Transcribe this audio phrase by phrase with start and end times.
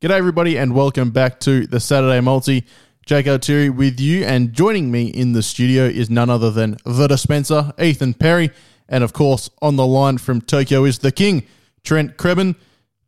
[0.00, 2.64] G'day, everybody, and welcome back to the Saturday Multi.
[3.04, 7.08] Jake Altieri with you, and joining me in the studio is none other than the
[7.08, 8.50] dispenser, Ethan Perry,
[8.88, 11.44] and of course, on the line from Tokyo is the king,
[11.82, 12.54] Trent Krebin.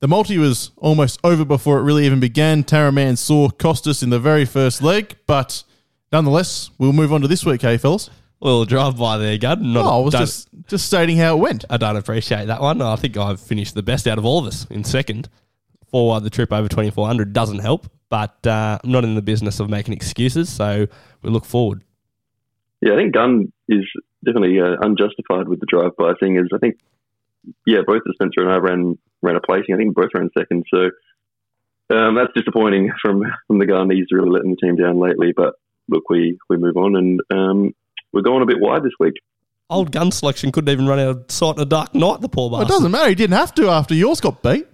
[0.00, 2.64] The multi was almost over before it really even began.
[2.64, 5.62] Taraman saw Costas in the very first leg, but
[6.10, 8.10] nonetheless, we'll move on to this week, hey, fellas?
[8.40, 9.60] Little drive by there, Gud.
[9.60, 11.66] Not, Oh, I was just, just stating how it went.
[11.70, 12.82] I don't appreciate that one.
[12.82, 15.28] I think I've finished the best out of all of us in second.
[15.90, 19.68] For the trip over 2400 doesn't help, but uh, I'm not in the business of
[19.68, 20.86] making excuses, so
[21.22, 21.82] we look forward.
[22.80, 23.84] Yeah, I think Gunn is
[24.24, 26.36] definitely uh, unjustified with the drive-by thing.
[26.36, 26.78] Is I think,
[27.66, 29.74] yeah, both the Spencer and I ran ran a placing.
[29.74, 30.90] I think both ran second, so
[31.94, 33.90] um, that's disappointing from from the Gunn.
[33.90, 35.32] He's really letting the team down lately.
[35.36, 35.54] But
[35.88, 37.74] look, we we move on, and um,
[38.12, 39.14] we're going a bit wide this week.
[39.68, 42.50] Old gun selection couldn't even run out of sight in a dark night, the poor
[42.50, 43.08] Well, it doesn't matter.
[43.08, 44.66] He didn't have to after yours got beat.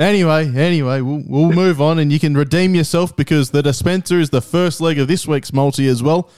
[0.00, 4.30] Anyway, anyway, we'll, we'll move on and you can redeem yourself because the dispenser is
[4.30, 6.30] the first leg of this week's multi as well.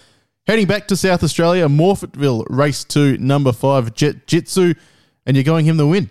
[0.49, 4.75] Heading back to South Australia, Morphettville race two, number five, Jet Jitsu,
[5.25, 6.11] and you're going him the win.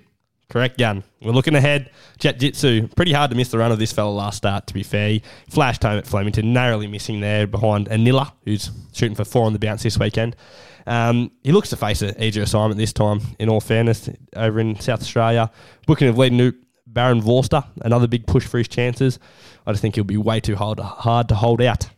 [0.50, 1.04] Correct, gun.
[1.22, 1.92] We're looking ahead.
[2.20, 4.84] Jet Jitsu, pretty hard to miss the run of this fella last start, to be
[4.84, 5.10] fair.
[5.10, 9.52] He flashed home at Flemington, narrowly missing there behind Anilla, who's shooting for four on
[9.52, 10.38] the bounce this weekend.
[10.88, 14.80] Um, he looks to face an easier assignment this time, in all fairness, over in
[14.80, 15.52] South Australia.
[15.86, 16.56] Booking of leading Noop,
[16.92, 19.20] Barend Vorster, another big push for his chances.
[19.66, 21.90] I just think he'll be way too hard, hard to hold out.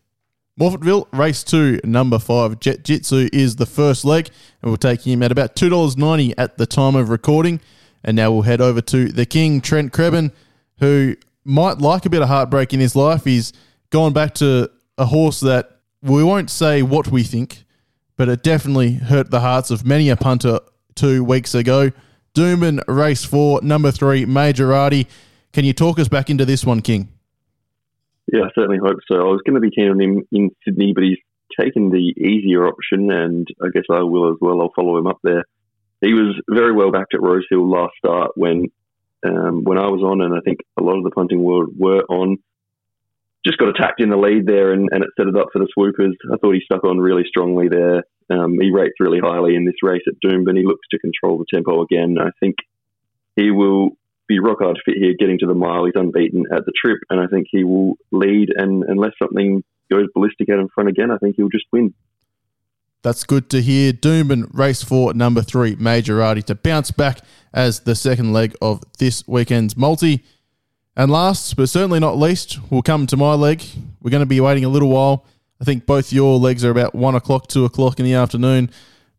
[0.60, 4.30] Morphettville race two, number five, Jet Jitsu is the first leg,
[4.62, 7.60] and we'll take him at about $2.90 at the time of recording.
[8.04, 10.32] And now we'll head over to the King, Trent Krebin,
[10.80, 13.24] who might like a bit of heartbreak in his life.
[13.24, 13.54] He's
[13.90, 17.64] gone back to a horse that we won't say what we think,
[18.16, 20.60] but it definitely hurt the hearts of many a punter
[20.96, 21.92] two weeks ago.
[22.36, 25.06] Doomben, race four, number three, Majorati.
[25.52, 27.10] Can you talk us back into this one, King?
[28.32, 29.20] Yeah, I certainly hope so.
[29.20, 31.20] I was going to be keen on him in Sydney, but he's
[31.60, 34.62] taken the easier option, and I guess I will as well.
[34.62, 35.44] I'll follow him up there.
[36.02, 38.72] He was very well backed at Rosehill last start when
[39.26, 42.04] um, when I was on, and I think a lot of the punting world were
[42.10, 42.38] on.
[43.46, 45.68] Just got attacked in the lead there, and, and it set it up for the
[45.74, 46.16] swoopers.
[46.32, 48.04] I thought he stuck on really strongly there.
[48.30, 50.58] Um, he rates really highly in this race at Doomben.
[50.58, 52.18] He looks to control the tempo again.
[52.20, 52.56] I think
[53.36, 53.92] he will
[54.28, 55.86] be rock hard fit here, getting to the mile.
[55.86, 58.50] He's unbeaten at the trip, and I think he will lead.
[58.56, 61.94] And unless something goes ballistic out in front again, I think he'll just win.
[63.02, 63.92] That's good to hear.
[63.92, 67.20] Doomben, race four, number three, Majorati to bounce back
[67.54, 70.24] as the second leg of this weekend's multi.
[70.96, 73.64] And last, but certainly not least, we'll come to my leg.
[74.02, 75.26] We're going to be waiting a little while.
[75.64, 78.70] I think both your legs are about one o'clock, two o'clock in the afternoon,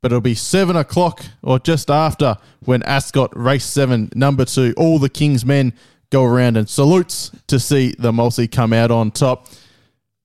[0.02, 4.98] but it'll be seven o'clock or just after when Ascot race seven, number two, all
[4.98, 5.72] the King's men
[6.10, 9.46] go around and salutes to see the multi come out on top.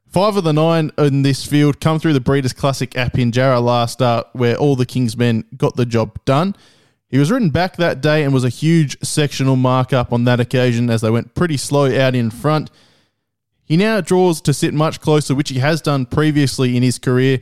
[0.10, 3.94] Five of the nine in this field come through the Breeders' Classic at Pinjarra last
[3.94, 6.54] start, where all the King's men got the job done.
[7.08, 10.90] He was ridden back that day and was a huge sectional markup on that occasion
[10.90, 12.70] as they went pretty slow out in front.
[13.70, 17.42] He now draws to sit much closer, which he has done previously in his career.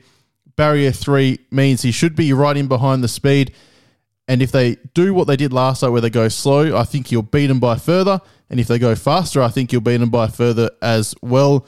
[0.58, 3.54] Barrier three means he should be right in behind the speed.
[4.28, 7.14] And if they do what they did last night, where they go slow, I think
[7.14, 8.20] you'll beat them by further.
[8.50, 11.66] And if they go faster, I think you'll beat them by further as well.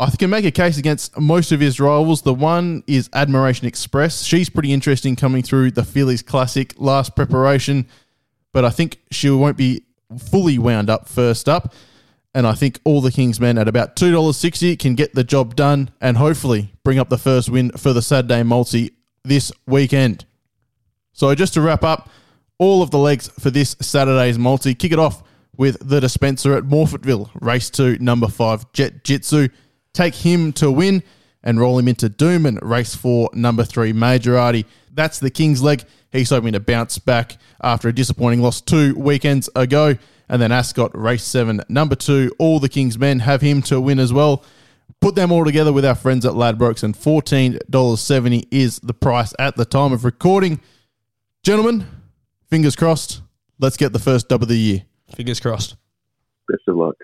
[0.00, 2.22] I can make a case against most of his rivals.
[2.22, 4.24] The one is Admiration Express.
[4.24, 7.86] She's pretty interesting coming through the Fillies Classic last preparation,
[8.52, 9.84] but I think she won't be
[10.18, 11.74] fully wound up first up.
[12.36, 15.88] And I think all the King's men at about $2.60 can get the job done
[16.02, 18.90] and hopefully bring up the first win for the Saturday multi
[19.24, 20.26] this weekend.
[21.14, 22.10] So just to wrap up,
[22.58, 25.22] all of the legs for this Saturday's multi kick it off
[25.56, 29.48] with the dispenser at Morphettville, race two, number five, Jet Jitsu.
[29.94, 31.02] Take him to win
[31.42, 34.66] and roll him into Doomben, race four, number three, Majorati.
[34.92, 35.84] That's the King's leg.
[36.12, 39.96] He's hoping to bounce back after a disappointing loss two weekends ago.
[40.28, 43.98] And then Ascot, race seven, number two, all the King's men have him to win
[43.98, 44.44] as well.
[45.00, 49.56] Put them all together with our friends at Ladbrokes, and $14.70 is the price at
[49.56, 50.60] the time of recording.
[51.42, 51.86] Gentlemen,
[52.48, 53.22] fingers crossed.
[53.58, 54.82] Let's get the first dub of the year.
[55.14, 55.76] Fingers crossed.
[56.48, 56.96] Best of luck.